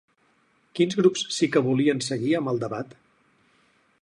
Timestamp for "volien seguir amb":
1.69-2.53